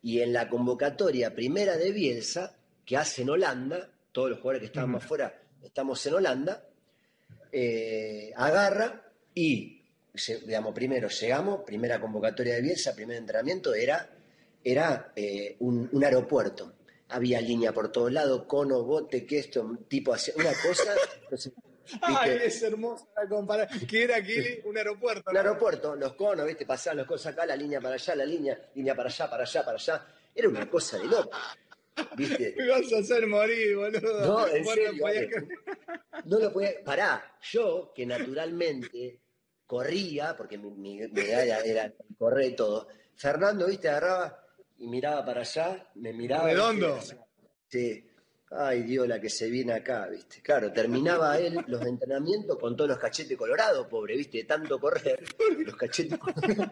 y 0.01 0.21
en 0.21 0.33
la 0.33 0.49
convocatoria 0.49 1.35
primera 1.35 1.77
de 1.77 1.91
Bielsa, 1.91 2.55
que 2.87 2.97
hace 2.97 3.23
en 3.23 3.31
Holanda, 3.31 3.91
todos 4.13 4.31
los 4.31 4.39
jugadores 4.39 4.61
que 4.61 4.67
estábamos 4.67 5.03
afuera 5.03 5.43
estamos 5.65 6.07
en 6.07 6.15
Holanda, 6.15 6.69
eh, 7.51 8.31
agarra 8.37 9.11
y, 9.35 9.78
digamos, 10.45 10.75
primero 10.75 11.09
llegamos, 11.09 11.61
primera 11.65 12.01
convocatoria 12.01 12.55
de 12.55 12.63
Bielsa, 12.63 12.95
primer 12.95 13.17
entrenamiento, 13.17 13.75
era, 13.75 14.09
era 14.63 15.13
eh, 15.17 15.57
un, 15.61 15.89
un 15.93 16.05
aeropuerto. 16.05 16.75
Había 17.11 17.41
línea 17.41 17.73
por 17.73 17.91
todos 17.91 18.13
lados, 18.13 18.45
cono, 18.47 18.83
bote, 18.85 19.25
que 19.25 19.39
esto, 19.39 19.79
tipo 19.89 20.15
una 20.37 20.53
cosa. 20.63 20.95
entonces, 21.23 21.53
Ay, 22.03 22.39
es 22.45 22.63
hermosa 22.63 23.07
la 23.17 23.29
comparación. 23.29 23.87
¿Qué 23.87 24.05
era 24.05 24.17
aquí? 24.17 24.37
Un 24.65 24.77
aeropuerto. 24.77 25.31
Un 25.31 25.37
aeropuerto, 25.37 25.97
los 25.97 26.15
conos, 26.15 26.47
¿viste? 26.47 26.67
Pasaban 26.67 26.99
las 26.99 27.07
cosas 27.07 27.33
acá, 27.33 27.47
la 27.47 27.57
línea 27.57 27.81
para 27.81 27.95
allá, 27.95 28.15
la 28.15 28.25
línea, 28.25 28.59
línea 28.75 28.95
para 28.95 29.09
allá, 29.09 29.31
para 29.31 29.43
allá, 29.45 29.65
para 29.65 29.77
allá. 29.77 30.07
Era 30.35 30.49
una 30.49 30.69
cosa 30.69 30.99
de 30.99 31.05
loco. 31.05 31.37
¿Viste? 32.17 32.55
Me 32.59 32.69
vas 32.69 32.93
a 32.93 32.99
hacer 32.99 33.27
morir, 33.27 33.77
boludo. 33.77 34.27
No, 34.27 34.47
en 34.47 34.65
serio. 34.65 35.05
No 36.25 36.39
lo 36.39 36.53
podía. 36.53 36.85
Pará, 36.85 37.39
yo 37.43 37.93
que 37.95 38.07
naturalmente 38.07 39.21
corría, 39.69 40.35
porque 40.37 40.57
mi, 40.57 40.71
mi, 40.71 40.97
mi 41.09 41.21
edad 41.21 41.65
era, 41.65 41.93
correr 42.19 42.57
todo. 42.57 42.89
Fernando, 43.15 43.67
viste, 43.67 43.89
agarraba 43.89 44.45
y 44.79 44.89
miraba 44.89 45.25
para 45.25 45.43
allá, 45.43 45.87
me 45.97 46.13
miraba. 46.13 46.49
Redondo. 46.49 46.99
Sí. 47.69 48.05
Ay, 48.51 48.83
Dios, 48.83 49.07
la 49.07 49.21
que 49.21 49.29
se 49.29 49.51
viene 49.51 49.75
acá, 49.75 50.09
viste. 50.09 50.41
Claro, 50.41 50.73
terminaba 50.73 51.39
él 51.39 51.63
los 51.67 51.85
entrenamientos 51.85 52.59
con 52.59 52.75
todos 52.75 52.89
los 52.89 52.99
cachetes 52.99 53.37
colorados, 53.37 53.87
pobre, 53.89 54.17
viste, 54.17 54.39
de 54.39 54.45
tanto 54.45 54.81
correr. 54.81 55.23
Los 55.59 55.77
cachetes 55.77 56.19
colorados, 56.19 56.71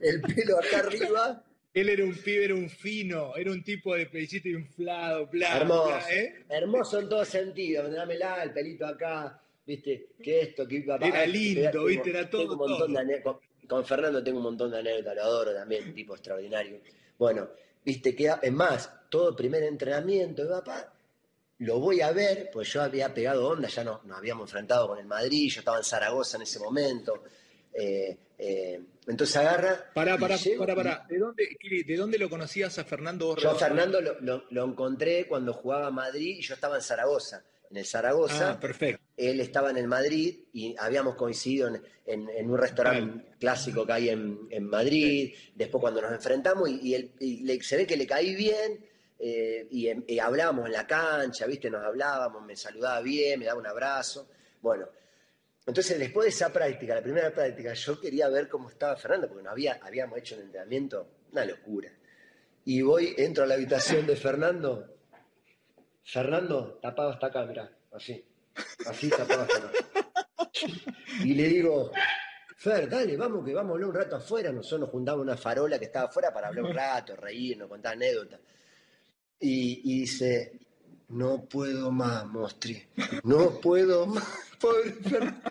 el 0.00 0.20
pelo 0.22 0.58
acá 0.58 0.78
arriba. 0.78 1.44
Él 1.74 1.88
era 1.88 2.04
un 2.04 2.14
pibe, 2.14 2.44
era 2.44 2.54
un 2.54 2.70
fino, 2.70 3.34
era 3.36 3.50
un 3.50 3.64
tipo 3.64 3.94
de 3.96 4.06
pellito 4.06 4.48
inflado, 4.48 5.26
bla, 5.26 5.56
Hermoso, 5.56 5.88
bla, 5.88 6.10
¿eh? 6.12 6.44
hermoso 6.48 7.00
en 7.00 7.08
todo 7.08 7.24
sentido. 7.24 7.90
Dámela, 7.90 8.42
el 8.44 8.52
pelito 8.52 8.86
acá, 8.86 9.40
viste, 9.68 10.08
que 10.22 10.40
esto, 10.40 10.66
que 10.66 10.80
papá. 10.82 11.06
Era 11.06 11.26
lindo, 11.26 11.84
viste, 11.84 12.10
era 12.10 12.28
todo, 12.28 12.40
tengo 12.42 12.52
un 12.54 12.58
montón 12.58 12.92
todo. 12.94 13.04
de 13.04 13.22
con, 13.22 13.38
con 13.68 13.84
Fernando 13.84 14.24
tengo 14.24 14.38
un 14.38 14.44
montón 14.44 14.70
de 14.72 14.78
anécdotas, 14.78 15.14
lo 15.14 15.22
adoro 15.22 15.54
también, 15.54 15.94
tipo 15.94 16.14
extraordinario. 16.14 16.80
Bueno, 17.18 17.48
viste, 17.84 18.16
que 18.16 18.32
es 18.42 18.52
más, 18.52 18.90
todo 19.08 19.36
primer 19.36 19.62
entrenamiento, 19.62 20.44
y 20.44 20.48
papá, 20.48 20.92
lo 21.58 21.78
voy 21.80 22.00
a 22.00 22.12
ver, 22.12 22.50
pues 22.52 22.72
yo 22.72 22.82
había 22.82 23.12
pegado 23.12 23.46
onda, 23.48 23.68
ya 23.68 23.84
nos, 23.84 24.04
nos 24.04 24.16
habíamos 24.18 24.48
enfrentado 24.48 24.88
con 24.88 24.98
el 24.98 25.06
Madrid, 25.06 25.50
yo 25.50 25.60
estaba 25.60 25.76
en 25.78 25.84
Zaragoza 25.84 26.36
en 26.36 26.42
ese 26.44 26.58
momento. 26.58 27.22
eh, 27.74 28.16
eh, 28.40 28.80
entonces 29.08 29.36
agarra. 29.36 29.90
Pará, 29.92 30.16
pará, 30.16 30.36
llego 30.36 30.60
pará, 30.64 30.74
pará. 30.76 31.06
¿De 31.08 31.18
dónde, 31.18 31.48
¿De 31.86 31.96
dónde 31.96 32.18
lo 32.18 32.30
conocías 32.30 32.78
a 32.78 32.84
Fernando 32.84 33.34
yo 33.36 33.50
a? 33.50 33.54
Fernando 33.56 34.00
lo, 34.00 34.20
lo- 34.20 34.44
lo 34.50 34.64
encontré 34.64 35.26
cuando 35.26 35.52
jugaba 35.52 35.88
a 35.88 35.90
Madrid 35.90 36.36
y 36.38 36.42
yo 36.42 36.54
estaba 36.54 36.76
en 36.76 36.82
Zaragoza. 36.82 37.42
En 37.70 37.76
el 37.76 37.84
Zaragoza, 37.84 38.52
Ah, 38.52 38.60
perfecto. 38.60 39.02
él 39.16 39.40
estaba 39.40 39.70
en 39.70 39.76
el 39.76 39.86
Madrid 39.88 40.44
y 40.54 40.74
habíamos 40.78 41.16
coincidido 41.16 41.68
en, 41.68 41.82
en- 42.06 42.28
en 42.30 42.50
un 42.50 42.56
restaurante 42.58 43.26
clásico 43.38 43.84
que 43.84 43.92
hay 43.92 44.08
en, 44.08 44.38
en 44.50 44.64
Madrid. 44.64 45.34
Después 45.54 45.80
cuando 45.82 46.00
nos 46.00 46.12
enfrentamos 46.12 46.68
y, 46.70 46.80
y 46.88 46.94
él- 46.94 47.12
y 47.20 47.40
le- 47.44 47.62
se 47.62 47.76
ve 47.76 47.86
que 47.86 47.96
le 47.98 48.06
caí 48.06 48.34
bien 48.34 48.84
eh, 49.18 49.66
y, 49.70 49.88
em- 49.88 50.04
y 50.06 50.18
hablábamos 50.18 50.64
en 50.66 50.72
la 50.72 50.86
cancha, 50.86 51.44
¿viste? 51.46 51.68
Nos 51.68 51.84
hablábamos, 51.84 52.42
me 52.46 52.56
saludaba 52.56 53.00
bien, 53.02 53.40
me 53.40 53.46
daba 53.46 53.60
un 53.60 53.66
abrazo. 53.66 54.28
Bueno, 54.62 54.88
entonces 55.66 55.98
después 55.98 56.24
de 56.24 56.30
esa 56.30 56.50
práctica, 56.50 56.94
la 56.94 57.02
primera 57.02 57.30
práctica, 57.34 57.74
yo 57.74 58.00
quería 58.00 58.28
ver 58.30 58.48
cómo 58.48 58.70
estaba 58.70 58.96
Fernando 58.96 59.28
porque 59.28 59.42
no 59.42 59.50
había, 59.50 59.78
habíamos 59.82 60.18
hecho 60.18 60.36
un 60.36 60.42
entrenamiento, 60.42 61.06
una 61.32 61.44
locura. 61.44 61.92
Y 62.64 62.80
voy, 62.80 63.14
entro 63.18 63.44
a 63.44 63.46
la 63.46 63.54
habitación 63.54 64.06
de 64.06 64.16
Fernando. 64.16 64.94
Fernando, 66.10 66.78
tapado 66.80 67.10
hasta 67.10 67.26
acá, 67.26 67.44
mirá, 67.44 67.70
así. 67.92 68.24
Así 68.86 69.10
tapado 69.10 69.42
hasta 69.42 69.58
acá. 69.58 69.72
Y 71.22 71.34
le 71.34 71.48
digo, 71.48 71.92
Fer, 72.56 72.88
dale, 72.88 73.14
vamos 73.16 73.44
que 73.44 73.52
vamos 73.52 73.72
a 73.72 73.74
hablar 73.74 73.88
un 73.90 73.94
rato 73.94 74.16
afuera. 74.16 74.50
Nosotros 74.50 74.80
nos 74.80 74.90
juntamos 74.90 75.22
una 75.22 75.36
farola 75.36 75.78
que 75.78 75.84
estaba 75.84 76.08
afuera 76.08 76.32
para 76.32 76.48
hablar 76.48 76.64
un 76.64 76.74
rato, 76.74 77.14
reírnos, 77.14 77.68
contar 77.68 77.92
anécdotas. 77.92 78.40
Y, 79.38 79.82
y 79.84 80.00
dice, 80.00 80.58
no 81.08 81.44
puedo 81.44 81.90
más, 81.90 82.24
Mostri. 82.26 82.82
No 83.24 83.60
puedo 83.60 84.06
más. 84.06 84.24
Pobre 84.60 84.92
Fernando. 84.92 85.50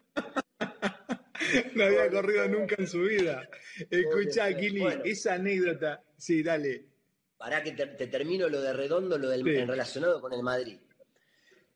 No 1.75 1.83
había 1.83 2.09
corrido 2.09 2.47
nunca 2.47 2.75
en 2.79 2.87
su 2.87 3.01
vida. 3.03 3.47
Escuchá, 3.91 4.45
Pobre, 4.45 4.57
Kili, 4.57 4.79
bueno. 4.79 5.03
esa 5.05 5.35
anécdota. 5.35 6.01
Sí, 6.17 6.41
dale. 6.41 6.96
Pará 7.37 7.63
que 7.63 7.71
te, 7.73 7.85
te 7.87 8.07
termino 8.07 8.49
lo 8.49 8.61
de 8.61 8.73
redondo, 8.73 9.17
lo 9.17 9.29
del 9.29 9.43
Sí. 9.43 9.49
en 9.55 9.67
relacionado 9.67 10.19
con 10.19 10.33
el 10.33 10.41
Madrid. 10.43 10.77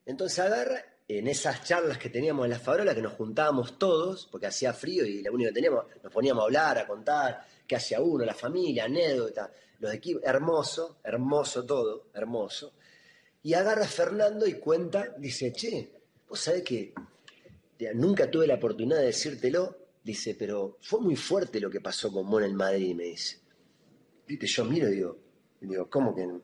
Entonces 0.04 0.38
agarra, 0.40 0.84
en 1.06 1.26
esas 1.28 1.64
charlas 1.64 1.98
que 1.98 2.08
teníamos 2.08 2.44
en 2.44 2.50
la 2.50 2.58
farola, 2.58 2.94
que 2.94 3.02
nos 3.02 3.12
juntábamos 3.12 3.78
todos, 3.78 4.28
porque 4.30 4.46
hacía 4.46 4.72
frío 4.72 5.04
y 5.04 5.22
lo 5.22 5.32
único 5.32 5.50
que 5.50 5.54
teníamos, 5.54 5.84
nos 6.02 6.12
poníamos 6.12 6.42
a 6.42 6.44
hablar, 6.46 6.78
a 6.78 6.86
contar 6.86 7.46
qué 7.66 7.76
hacía 7.76 8.00
uno, 8.00 8.24
la 8.24 8.34
familia, 8.34 8.84
anécdotas, 8.84 9.50
los 9.78 9.92
equipos, 9.92 10.22
hermoso, 10.24 10.98
hermoso 11.04 11.64
todo, 11.64 12.06
hermoso. 12.14 12.72
Y 13.42 13.54
agarra 13.54 13.84
a 13.84 13.88
Fernando 13.88 14.46
y 14.46 14.54
cuenta, 14.54 15.14
dice, 15.18 15.52
che, 15.52 15.92
vos 16.28 16.40
sabés 16.40 16.62
que 16.62 16.92
nunca 17.94 18.30
tuve 18.30 18.46
la 18.46 18.54
oportunidad 18.54 18.98
de 19.00 19.06
decírtelo, 19.06 19.76
dice, 20.02 20.34
pero 20.38 20.78
fue 20.80 21.00
muy 21.00 21.16
fuerte 21.16 21.60
lo 21.60 21.68
que 21.70 21.80
pasó 21.80 22.12
con 22.12 22.28
vos 22.30 22.40
en 22.42 22.48
el 22.50 22.54
Madrid, 22.54 22.94
me 22.94 23.04
dice. 23.04 23.38
Viste, 24.26 24.46
yo 24.46 24.64
miro 24.64 24.88
y 24.88 24.92
digo, 24.92 25.18
digo, 25.68 25.88
¿cómo 25.88 26.14
que 26.14 26.26
no? 26.26 26.42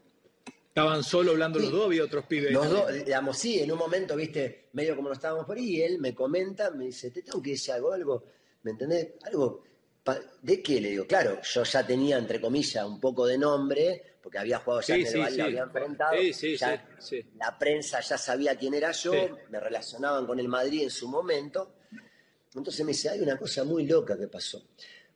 Estaban 0.68 1.02
solo 1.02 1.32
hablando 1.32 1.58
los 1.58 1.72
dos, 1.72 1.86
había 1.86 2.04
otros 2.04 2.24
pibes. 2.26 2.52
Los 2.52 2.70
dos, 2.70 2.92
digamos, 3.04 3.36
sí, 3.36 3.58
en 3.58 3.72
un 3.72 3.78
momento, 3.78 4.14
viste, 4.14 4.68
medio 4.74 4.94
como 4.94 5.08
no 5.08 5.14
estábamos 5.14 5.44
por 5.44 5.56
ahí, 5.56 5.76
y 5.76 5.82
él 5.82 5.98
me 5.98 6.14
comenta, 6.14 6.70
me 6.70 6.84
dice, 6.86 7.10
te 7.10 7.22
tengo 7.22 7.42
que 7.42 7.50
decir 7.50 7.74
algo, 7.74 7.92
algo, 7.92 8.24
¿me 8.62 8.70
entendés? 8.70 9.14
Algo, 9.24 9.64
¿de 10.42 10.62
qué? 10.62 10.80
Le 10.80 10.90
digo, 10.90 11.06
claro, 11.06 11.40
yo 11.42 11.64
ya 11.64 11.84
tenía, 11.84 12.16
entre 12.16 12.40
comillas, 12.40 12.84
un 12.86 13.00
poco 13.00 13.26
de 13.26 13.36
nombre, 13.36 14.18
porque 14.22 14.38
había 14.38 14.58
jugado 14.60 14.82
ya 14.82 14.94
Sí, 14.94 15.00
en 15.00 15.06
el 15.06 15.12
sí, 15.12 15.18
Valle, 15.18 15.34
sí. 15.34 15.40
había 15.40 15.62
enfrentado, 15.62 16.16
Sí, 16.16 16.32
sí, 16.32 16.56
ya 16.56 16.88
la 17.38 17.58
prensa 17.58 18.00
ya 18.00 18.16
sabía 18.16 18.54
quién 18.56 18.74
era 18.74 18.92
yo, 18.92 19.12
me 19.50 19.58
relacionaban 19.58 20.26
con 20.26 20.38
el 20.38 20.46
Madrid 20.48 20.82
en 20.84 20.90
su 20.90 21.08
momento. 21.08 21.74
Entonces 22.54 22.84
me 22.84 22.92
dice, 22.92 23.08
hay 23.10 23.20
una 23.20 23.36
cosa 23.36 23.64
muy 23.64 23.84
loca 23.86 24.16
que 24.16 24.28
pasó. 24.28 24.62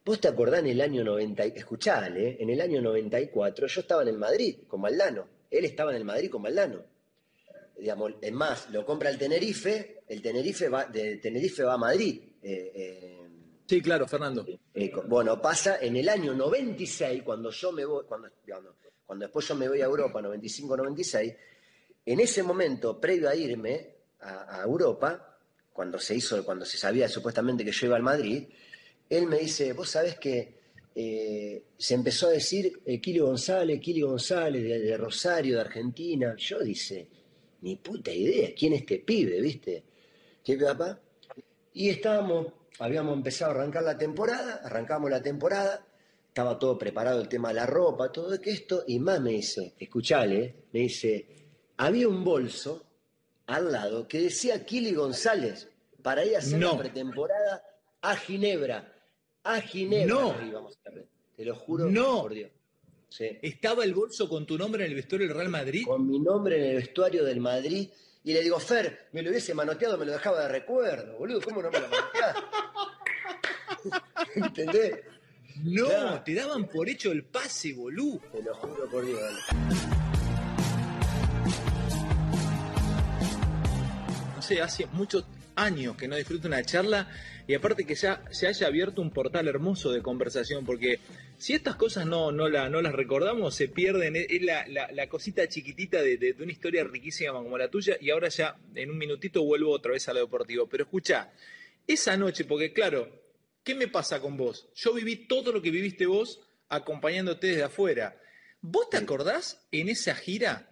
¿Vos 0.04 0.20
te 0.20 0.28
acordás 0.28 0.60
en 0.60 0.66
el 0.68 0.80
año 0.80 1.04
90? 1.04 1.46
y- 1.46 1.52
Escuchale, 1.56 2.36
en 2.42 2.50
el 2.50 2.60
año 2.60 2.80
94 2.82 3.66
yo 3.66 3.80
estaba 3.80 4.02
en 4.02 4.08
el 4.08 4.18
Madrid 4.18 4.56
con 4.66 4.80
Maldano. 4.80 5.26
Él 5.50 5.64
estaba 5.64 5.90
en 5.92 5.98
el 5.98 6.04
Madrid 6.04 6.30
con 6.30 6.42
Maldano. 6.42 6.82
Digamos, 7.78 8.12
es 8.20 8.32
más, 8.32 8.70
lo 8.70 8.84
compra 8.84 9.10
el 9.10 9.18
Tenerife, 9.18 10.02
el 10.08 10.20
Tenerife 10.22 10.68
va, 10.68 10.84
de 10.86 11.16
Tenerife 11.16 11.62
va 11.62 11.74
a 11.74 11.78
Madrid. 11.78 12.20
Eh, 12.42 12.72
eh, 12.74 13.18
Sí, 13.68 13.80
claro, 13.80 14.06
Fernando. 14.06 14.44
eh, 14.74 14.92
bueno, 15.06 15.40
pasa 15.40 15.78
en 15.80 15.96
el 15.96 16.08
año 16.08 16.34
96, 16.34 17.22
cuando 17.22 17.50
yo 17.50 17.72
me 17.72 17.84
voy, 17.84 18.04
cuando, 18.06 18.28
digamos, 18.44 18.74
cuando 19.06 19.24
después 19.24 19.46
yo 19.48 19.54
me 19.54 19.68
voy 19.68 19.80
a 19.80 19.84
Europa, 19.86 20.20
95-96, 20.20 21.36
en 22.04 22.20
ese 22.20 22.42
momento, 22.42 23.00
previo 23.00 23.28
a 23.28 23.34
irme 23.36 23.94
a, 24.20 24.60
a 24.60 24.64
Europa, 24.64 25.38
cuando 25.72 25.98
se 25.98 26.14
hizo, 26.16 26.44
cuando 26.44 26.64
se 26.64 26.76
sabía 26.76 27.08
supuestamente 27.08 27.64
que 27.64 27.72
yo 27.72 27.86
iba 27.86 27.96
al 27.96 28.02
Madrid, 28.02 28.44
él 29.16 29.26
me 29.26 29.38
dice, 29.38 29.72
vos 29.72 29.90
sabés 29.90 30.18
que 30.18 30.62
eh, 30.94 31.62
se 31.76 31.94
empezó 31.94 32.28
a 32.28 32.30
decir 32.30 32.80
eh, 32.84 33.00
Kili 33.00 33.18
González, 33.18 33.80
Kili 33.80 34.00
González, 34.02 34.62
de, 34.62 34.78
de 34.80 34.96
Rosario, 34.96 35.56
de 35.56 35.60
Argentina. 35.60 36.34
Yo 36.36 36.60
dice, 36.60 37.08
ni 37.62 37.76
puta 37.76 38.10
idea, 38.10 38.50
¿quién 38.56 38.72
es 38.72 38.80
este 38.80 38.98
pibe, 39.00 39.40
viste? 39.40 39.82
¿Qué 40.44 40.56
papá? 40.56 40.98
Y 41.74 41.88
estábamos, 41.88 42.46
habíamos 42.78 43.16
empezado 43.16 43.52
a 43.52 43.54
arrancar 43.54 43.82
la 43.82 43.96
temporada, 43.96 44.60
arrancamos 44.64 45.10
la 45.10 45.22
temporada, 45.22 45.86
estaba 46.28 46.58
todo 46.58 46.78
preparado 46.78 47.20
el 47.20 47.28
tema 47.28 47.48
de 47.48 47.54
la 47.54 47.66
ropa, 47.66 48.10
todo 48.10 48.32
esto, 48.42 48.84
y 48.86 48.98
más 48.98 49.20
me 49.20 49.30
dice, 49.32 49.74
escuchale, 49.78 50.54
me 50.72 50.80
dice, 50.80 51.26
había 51.76 52.08
un 52.08 52.24
bolso 52.24 52.84
al 53.46 53.72
lado 53.72 54.08
que 54.08 54.20
decía 54.20 54.64
Kili 54.64 54.94
González 54.94 55.68
para 56.02 56.24
ir 56.24 56.36
a 56.36 56.38
hacer 56.38 56.58
No. 56.58 56.72
la 56.72 56.78
pretemporada 56.78 57.62
a 58.00 58.16
Ginebra. 58.16 58.91
A 59.44 59.60
Ginebra. 59.60 60.14
No. 60.14 60.34
íbamos 60.46 60.78
a. 60.86 60.90
Te 61.36 61.44
lo 61.44 61.54
juro 61.54 61.90
No. 61.90 62.22
por 62.22 62.34
Dios. 62.34 62.50
Sí. 63.08 63.26
¿Estaba 63.42 63.84
el 63.84 63.94
bolso 63.94 64.28
con 64.28 64.46
tu 64.46 64.56
nombre 64.56 64.84
en 64.84 64.90
el 64.90 64.96
vestuario 64.96 65.26
del 65.28 65.36
Real 65.36 65.48
Madrid? 65.50 65.84
Con 65.86 66.06
mi 66.08 66.18
nombre 66.18 66.56
en 66.58 66.70
el 66.70 66.76
vestuario 66.76 67.24
del 67.24 67.40
Madrid. 67.40 67.88
Y 68.24 68.32
le 68.32 68.40
digo, 68.40 68.58
Fer, 68.60 69.08
me 69.12 69.20
lo 69.22 69.30
hubiese 69.30 69.52
manoteado, 69.52 69.98
me 69.98 70.06
lo 70.06 70.12
dejaba 70.12 70.42
de 70.42 70.48
recuerdo, 70.48 71.18
boludo. 71.18 71.40
¿Cómo 71.42 71.60
no 71.62 71.70
me 71.70 71.80
lo 71.80 71.88
manoteás? 71.88 72.36
¿Entendés? 74.36 75.00
No, 75.64 75.86
Claro. 75.86 76.22
te 76.24 76.34
daban 76.34 76.68
por 76.68 76.88
hecho 76.88 77.10
el 77.12 77.24
pase, 77.24 77.72
boludo. 77.74 78.20
Te 78.32 78.42
lo 78.42 78.54
juro 78.54 78.88
por 78.90 79.04
Dios. 79.04 79.20
no 84.36 84.42
sé, 84.42 84.60
hace 84.62 84.86
muchos 84.92 85.24
años 85.56 85.96
que 85.96 86.08
no 86.08 86.16
disfruto 86.16 86.48
una 86.48 86.62
charla 86.62 87.10
y 87.46 87.54
aparte 87.54 87.84
que 87.84 87.94
ya 87.94 88.22
se 88.30 88.46
haya 88.46 88.66
abierto 88.66 89.02
un 89.02 89.10
portal 89.10 89.48
hermoso 89.48 89.90
de 89.92 90.00
conversación, 90.02 90.64
porque 90.64 91.00
si 91.38 91.54
estas 91.54 91.74
cosas 91.76 92.06
no, 92.06 92.30
no, 92.32 92.48
la, 92.48 92.68
no 92.68 92.80
las 92.82 92.92
recordamos, 92.92 93.54
se 93.54 93.68
pierden, 93.68 94.14
es 94.16 94.42
la, 94.42 94.66
la- 94.68 94.90
la 94.92 95.08
cosita 95.08 95.48
chiquitita 95.48 96.00
de, 96.02 96.16
de- 96.16 96.32
de 96.34 96.42
una 96.42 96.52
historia 96.52 96.84
riquísima 96.84 97.32
como 97.32 97.58
la 97.58 97.68
tuya 97.68 97.96
y 98.00 98.10
ahora 98.10 98.28
ya 98.28 98.56
en 98.74 98.90
un 98.90 98.98
minutito 98.98 99.42
vuelvo 99.42 99.72
otra 99.72 99.92
vez 99.92 100.08
a 100.08 100.12
lo 100.14 100.20
deportivo. 100.20 100.68
Pero 100.68 100.84
escucha, 100.84 101.32
esa 101.86 102.16
noche, 102.16 102.44
porque 102.44 102.72
claro, 102.72 103.10
¿qué 103.64 103.74
me 103.74 103.88
pasa 103.88 104.20
con 104.20 104.36
vos? 104.36 104.68
Yo 104.76 104.92
viví 104.94 105.16
todo 105.26 105.52
lo 105.52 105.60
que 105.60 105.70
viviste 105.70 106.06
vos 106.06 106.40
acompañándote 106.68 107.48
desde 107.48 107.64
afuera. 107.64 108.16
¿Vos 108.60 108.88
te 108.88 108.96
acordás 108.96 109.66
en 109.72 109.88
esa 109.88 110.14
gira? 110.14 110.68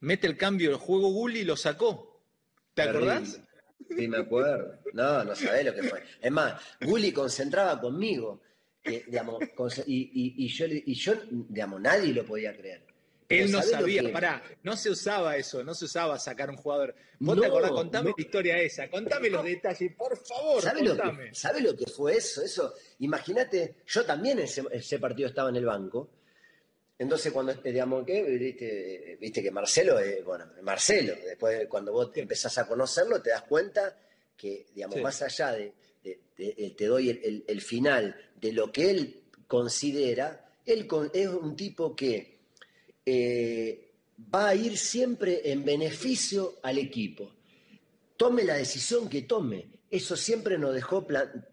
Mete 0.00 0.26
el 0.26 0.36
cambio 0.36 0.68
del 0.68 0.78
juego 0.78 1.08
Gulli 1.10 1.40
y 1.40 1.44
lo 1.44 1.56
sacó. 1.56 2.22
¿Te 2.74 2.82
acordás? 2.82 3.40
Sí, 3.96 4.08
me 4.08 4.18
acuerdo. 4.18 4.78
No, 4.92 5.24
no 5.24 5.34
sabés 5.34 5.64
lo 5.64 5.74
que 5.74 5.82
fue. 5.84 6.02
Es 6.20 6.30
más, 6.32 6.60
Gulli 6.80 7.12
concentraba 7.12 7.80
conmigo. 7.80 8.40
que, 8.82 9.02
digamos, 9.04 9.42
y, 9.88 9.96
y- 10.14 10.44
y 10.44 10.48
yo, 10.48 10.66
le- 10.68 10.80
y 10.86 10.94
yo, 10.94 11.14
digamos, 11.28 11.80
nadie 11.80 12.14
lo 12.14 12.24
podía 12.24 12.56
creer. 12.56 12.84
Él 13.28 13.50
no 13.50 13.60
sabía, 13.60 14.12
pará, 14.12 14.40
no 14.62 14.76
se 14.76 14.90
usaba 14.90 15.36
eso, 15.36 15.64
no 15.64 15.74
se 15.74 15.86
usaba 15.86 16.16
sacar 16.20 16.48
un 16.50 16.56
jugador. 16.56 16.94
¿Vos 17.18 17.40
te 17.40 17.46
acordás? 17.46 17.72
Contame 17.72 18.10
la 18.16 18.22
historia 18.22 18.58
esa, 18.60 18.88
contame 18.88 19.28
los 19.28 19.42
detalles, 19.44 19.92
por 19.96 20.16
favor, 20.16 20.62
¿Sabe 20.62 20.86
contame. 20.86 21.24
Lo 21.24 21.30
que, 21.30 21.34
¿Sabe 21.34 21.60
lo 21.62 21.76
que 21.76 21.86
fue 21.86 22.16
eso? 22.16 22.42
Eso, 22.42 22.74
imagínate, 23.00 23.78
yo 23.86 24.04
también 24.04 24.38
ese, 24.38 24.62
ese 24.70 25.00
partido 25.00 25.28
estaba 25.30 25.48
en 25.48 25.56
el 25.56 25.64
banco. 25.64 26.10
Entonces, 26.98 27.32
cuando, 27.32 27.52
digamos, 27.54 28.06
¿qué? 28.06 28.22
Viste, 28.22 29.18
viste 29.20 29.42
que 29.42 29.50
Marcelo, 29.50 29.98
es, 29.98 30.24
bueno, 30.24 30.46
Marcelo, 30.62 31.14
después 31.24 31.66
cuando 31.68 31.92
vos 31.92 32.10
empezás 32.14 32.56
a 32.58 32.66
conocerlo, 32.66 33.20
te 33.20 33.30
das 33.30 33.42
cuenta 33.42 33.96
que, 34.36 34.66
digamos, 34.74 35.00
más 35.02 35.20
allá 35.22 35.52
de, 35.52 35.74
te 36.34 36.86
doy 36.86 37.10
el, 37.10 37.44
el, 37.46 37.60
final 37.60 38.16
de 38.40 38.52
lo 38.52 38.72
que 38.72 38.90
él 38.90 39.22
considera, 39.46 40.50
él 40.64 40.88
es 41.12 41.28
un 41.28 41.56
tipo 41.56 41.94
que 41.94 42.38
eh, 43.04 43.92
va 44.34 44.48
a 44.48 44.54
ir 44.54 44.76
siempre 44.76 45.52
en 45.52 45.64
beneficio 45.64 46.56
al 46.62 46.78
equipo. 46.78 47.32
Tome 48.16 48.44
la 48.44 48.54
decisión 48.54 49.08
que 49.08 49.22
tome. 49.22 49.68
Eso 49.90 50.16
siempre 50.16 50.58
nos 50.58 50.74
dejó, 50.74 51.06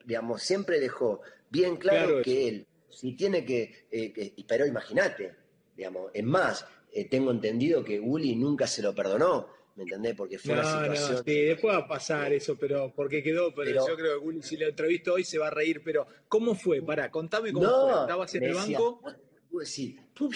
digamos, 0.06 0.42
siempre 0.42 0.80
dejó 0.80 1.22
bien 1.50 1.78
claro, 1.78 2.22
que 2.24 2.48
él, 2.48 2.68
si 2.94 3.14
tiene 3.14 3.44
que, 3.46 3.88
eh, 3.92 4.34
pero 4.48 4.66
imagínate, 4.66 5.36
digamos, 5.76 6.12
es 6.14 6.24
más, 6.24 6.66
eh, 6.92 7.06
tengo 7.10 7.32
entendido 7.32 7.84
que 7.84 8.00
Uli 8.00 8.36
nunca 8.36 8.68
se 8.68 8.82
lo 8.82 8.94
perdonó, 8.94 9.48
¿me 9.76 9.84
entendés? 9.84 10.16
Porque 10.16 10.38
fue 10.38 10.54
una 10.54 10.64
situación. 10.64 11.18
No, 11.18 11.24
sí, 11.24 11.42
después 11.42 11.74
va 11.74 11.80
a 11.80 11.88
pasar 11.88 12.34
eso, 12.34 12.56
pero 12.56 12.94
porque 12.96 13.24
quedó, 13.24 13.54
pero, 13.54 13.88
yo 13.88 13.96
creo 13.96 14.20
que 14.20 14.26
Uli, 14.26 14.42
si 14.44 14.58
lo 14.58 14.68
entrevisto 14.68 15.14
hoy, 15.14 15.24
se 15.24 15.38
va 15.38 15.48
a 15.48 15.52
reír, 15.52 15.82
pero 15.84 16.06
¿cómo 16.28 16.56
fue? 16.56 16.82
Pará, 16.82 17.10
contame 17.10 17.52
cómo 17.52 17.68
fue. 17.68 18.02
¿Estabas 18.02 18.36
en 18.36 18.44
el 18.44 18.54
banco? 18.54 19.02
Puedo 19.50 19.60
decir, 19.60 20.00
¿tú 20.14 20.30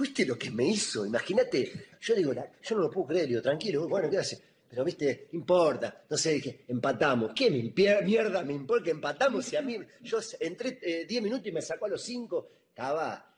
viste, 0.00 0.26
lo 0.26 0.36
que 0.36 0.50
me 0.50 0.66
hizo? 0.66 1.06
Imagínate, 1.06 1.72
yo 2.00 2.14
digo, 2.14 2.32
yo 2.34 2.76
no 2.76 2.82
lo 2.82 2.90
puedo 2.90 3.06
creer, 3.08 3.28
digo, 3.28 3.42
tranquilo, 3.42 3.88
bueno, 3.88 4.10
¿qué 4.10 4.18
hace? 4.18 4.47
Pero, 4.68 4.84
viste, 4.84 5.28
importa, 5.32 6.04
no 6.10 6.16
sé, 6.16 6.32
dije, 6.34 6.64
empatamos. 6.68 7.32
¿Qué 7.34 7.50
me 7.50 7.72
mierda 8.04 8.42
me 8.42 8.52
importa 8.52 8.84
que 8.84 8.90
empatamos? 8.90 9.44
Si 9.44 9.56
a 9.56 9.62
mí, 9.62 9.78
yo 10.02 10.18
entré 10.40 10.72
10 11.06 11.10
eh, 11.10 11.20
minutos 11.22 11.46
y 11.46 11.52
me 11.52 11.62
sacó 11.62 11.86
a 11.86 11.88
los 11.88 12.02
5, 12.02 12.48
estaba, 12.68 13.34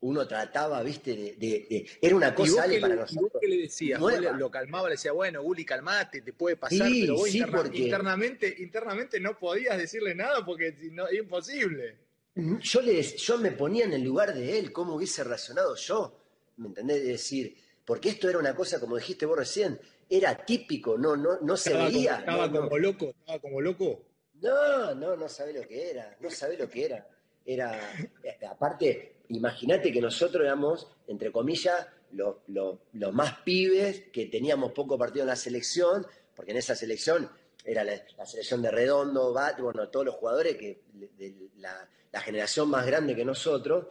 uno 0.00 0.28
trataba, 0.28 0.82
viste, 0.82 1.36
de, 1.38 1.86
era 2.00 2.14
una 2.14 2.34
cosa 2.34 2.64
Ale, 2.64 2.78
para 2.78 2.94
nosotros. 2.94 3.22
¿Y 3.22 3.32
vos 3.32 3.40
qué 3.40 3.48
le 3.48 3.56
decías? 3.62 4.00
lo 4.00 4.50
calmaba, 4.50 4.88
le 4.88 4.94
decía, 4.94 5.12
bueno, 5.12 5.42
Uli, 5.42 5.64
calmate, 5.64 6.20
te 6.20 6.32
puede 6.34 6.56
pasar, 6.56 6.88
pero 6.88 7.14
vos 7.14 7.34
internamente, 7.34 8.54
internamente 8.58 9.18
no 9.18 9.38
podías 9.38 9.78
decirle 9.78 10.14
nada 10.14 10.44
porque 10.44 10.74
no, 10.92 11.08
es 11.08 11.18
imposible. 11.18 11.96
Yo, 12.34 12.82
le, 12.82 13.02
yo 13.02 13.38
me 13.38 13.52
ponía 13.52 13.86
en 13.86 13.94
el 13.94 14.02
lugar 14.02 14.34
de 14.34 14.58
él, 14.58 14.70
cómo 14.70 14.96
hubiese 14.96 15.24
razonado 15.24 15.74
yo, 15.74 16.20
¿me 16.58 16.68
entendés? 16.68 17.02
De 17.02 17.08
decir, 17.12 17.56
porque 17.82 18.10
esto 18.10 18.28
era 18.28 18.38
una 18.38 18.54
cosa, 18.54 18.78
como 18.78 18.96
dijiste 18.96 19.24
vos 19.24 19.38
recién, 19.38 19.80
era 20.08 20.36
típico, 20.44 20.96
no, 20.96 21.16
no, 21.16 21.40
no 21.40 21.56
se 21.56 21.74
veía. 21.74 22.18
estaba 22.18 22.50
como 22.50 22.78
loco, 22.78 23.06
estaba 23.06 23.38
como 23.38 23.60
loco. 23.60 24.02
No, 24.40 24.94
no, 24.94 25.16
no 25.16 25.28
sabe 25.28 25.52
lo 25.52 25.66
que 25.66 25.90
era, 25.90 26.16
no 26.20 26.30
sabe 26.30 26.56
lo 26.56 26.68
que 26.68 26.84
era. 26.84 27.08
Era, 27.44 27.78
eh, 28.22 28.38
aparte, 28.46 29.16
imagínate 29.28 29.92
que 29.92 30.00
nosotros 30.00 30.44
éramos, 30.44 30.88
entre 31.06 31.32
comillas, 31.32 31.86
los, 32.12 33.12
más 33.12 33.38
pibes 33.44 34.04
que 34.12 34.26
teníamos 34.26 34.72
poco 34.72 34.98
partido 34.98 35.22
en 35.22 35.28
la 35.28 35.36
selección, 35.36 36.06
porque 36.34 36.52
en 36.52 36.58
esa 36.58 36.74
selección 36.74 37.28
era 37.64 37.84
la, 37.84 38.26
selección 38.26 38.62
de 38.62 38.70
Redondo, 38.70 39.32
Bat, 39.32 39.60
bueno, 39.60 39.88
todos 39.88 40.06
los 40.06 40.14
jugadores 40.16 40.56
que 40.56 40.82
de, 40.92 41.34
la, 41.58 41.88
generación 42.20 42.70
más 42.70 42.86
grande 42.86 43.14
que 43.14 43.24
nosotros, 43.24 43.86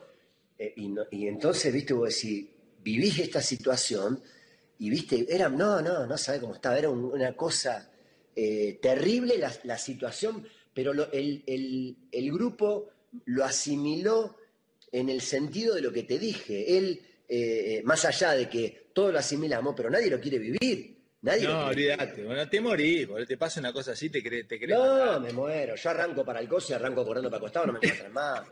eh, 0.57 0.73
y, 0.77 1.27
entonces, 1.27 1.71
viste, 1.71 1.93
vos 1.93 2.09
decís, 2.09 2.47
vivís 2.81 3.19
esta 3.19 3.41
situación, 3.41 4.21
y 4.79 4.89
viste, 4.89 5.25
era, 5.29 5.49
no, 5.49 5.81
no, 5.81 6.05
no 6.05 6.17
sabés 6.17 6.41
cómo 6.41 6.55
estaba, 6.55 6.77
era 6.77 6.89
una 6.89 7.33
cosa 7.33 7.89
eh, 8.35 8.79
terrible 8.81 9.37
la, 9.37 9.77
situación, 9.77 10.45
pero 10.73 10.91
el, 11.11 12.31
grupo 12.31 12.89
lo 13.25 13.45
asimiló 13.45 14.37
en 14.91 15.09
el 15.09 15.21
sentido 15.21 15.75
de 15.75 15.81
lo 15.81 15.91
que 15.93 16.03
te 16.03 16.19
dije. 16.19 16.77
Él, 16.77 17.01
eh, 17.29 17.81
más 17.85 18.03
allá 18.05 18.31
de 18.33 18.49
que 18.49 18.87
todos 18.93 19.13
lo 19.13 19.19
asimilamos, 19.19 19.73
pero 19.75 19.89
nadie 19.89 20.09
lo 20.09 20.19
quiere 20.19 20.39
vivir. 20.39 20.95
Nadie 21.21 21.47
no, 21.47 21.65
olvídate, 21.65 22.23
bueno, 22.23 22.47
te 22.47 22.61
morís, 22.61 23.07
te 23.27 23.35
pasa 23.35 23.59
una 23.59 23.73
cosa 23.73 23.93
así, 23.93 24.11
te 24.11 24.21
crees. 24.21 24.47
Te 24.47 24.59
no, 24.67 25.19
me 25.19 25.33
muero. 25.33 25.75
Yo 25.75 25.89
arranco 25.89 26.23
para 26.23 26.39
el 26.39 26.47
coche 26.47 26.67
y 26.69 26.75
arranco 26.75 27.03
corriendo 27.03 27.31
para 27.31 27.39
acostado, 27.39 27.65
no 27.65 27.73
me 27.73 27.79
encuentran 27.81 28.13
más. 28.13 28.43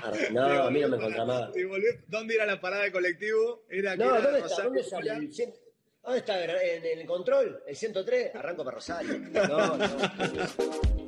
No, 0.32 0.44
a 0.44 0.70
mí 0.70 0.80
no 0.80 0.88
me 0.88 1.24
más. 1.24 1.50
¿Dónde 2.08 2.34
era 2.34 2.46
la 2.46 2.60
parada 2.60 2.84
de 2.84 2.92
colectivo? 2.92 3.64
Era 3.68 3.96
no, 3.96 4.20
¿dónde 4.20 4.40
está? 4.40 4.62
¿Dónde 4.62 4.82
sale? 4.82 5.10
¿Dónde 6.02 6.18
está? 6.18 6.62
En 6.64 6.98
el 6.98 7.06
control, 7.06 7.62
el 7.66 7.76
103, 7.76 8.34
arranco 8.34 8.64
para 8.64 8.76
Rosario. 8.76 9.18
No, 9.48 9.76
no. 9.76 10.99